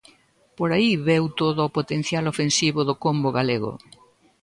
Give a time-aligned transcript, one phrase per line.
[0.57, 3.71] Por aí veu todo o potencial ofensivo do combo galego.